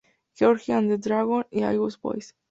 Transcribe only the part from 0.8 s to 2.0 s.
the Dragon" y "All Us